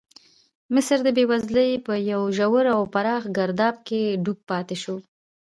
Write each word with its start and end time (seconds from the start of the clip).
مصر 0.73 0.97
د 1.03 1.07
بېوزلۍ 1.17 1.71
په 1.85 1.93
یو 2.11 2.21
ژور 2.37 2.65
او 2.75 2.81
پراخ 2.93 3.23
ګرداب 3.37 3.75
کې 3.87 4.01
ډوب 4.23 4.39
پاتې 4.49 4.75
شو. 4.83 4.95